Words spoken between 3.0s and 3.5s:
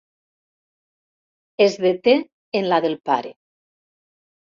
pare.